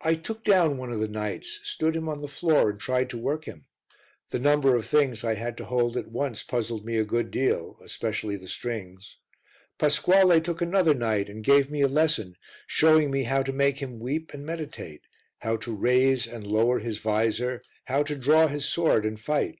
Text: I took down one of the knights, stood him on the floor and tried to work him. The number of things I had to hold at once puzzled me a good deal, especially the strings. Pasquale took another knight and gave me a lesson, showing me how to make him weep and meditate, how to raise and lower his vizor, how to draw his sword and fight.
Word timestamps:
I 0.00 0.14
took 0.14 0.44
down 0.44 0.78
one 0.78 0.90
of 0.90 0.98
the 0.98 1.06
knights, 1.08 1.60
stood 1.62 1.94
him 1.94 2.08
on 2.08 2.22
the 2.22 2.26
floor 2.26 2.70
and 2.70 2.80
tried 2.80 3.10
to 3.10 3.18
work 3.18 3.44
him. 3.44 3.66
The 4.30 4.38
number 4.38 4.74
of 4.74 4.86
things 4.86 5.24
I 5.24 5.34
had 5.34 5.58
to 5.58 5.66
hold 5.66 5.98
at 5.98 6.08
once 6.08 6.42
puzzled 6.42 6.86
me 6.86 6.96
a 6.96 7.04
good 7.04 7.30
deal, 7.30 7.78
especially 7.84 8.36
the 8.38 8.48
strings. 8.48 9.18
Pasquale 9.76 10.40
took 10.40 10.62
another 10.62 10.94
knight 10.94 11.28
and 11.28 11.44
gave 11.44 11.70
me 11.70 11.82
a 11.82 11.86
lesson, 11.86 12.36
showing 12.66 13.10
me 13.10 13.24
how 13.24 13.42
to 13.42 13.52
make 13.52 13.80
him 13.80 13.98
weep 13.98 14.32
and 14.32 14.46
meditate, 14.46 15.02
how 15.40 15.58
to 15.58 15.76
raise 15.76 16.26
and 16.26 16.46
lower 16.46 16.78
his 16.78 16.96
vizor, 16.96 17.60
how 17.88 18.02
to 18.04 18.16
draw 18.16 18.46
his 18.46 18.64
sword 18.64 19.04
and 19.04 19.20
fight. 19.20 19.58